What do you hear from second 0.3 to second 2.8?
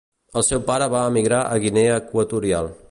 El seu pare va emigrar a Guinea Equatorial.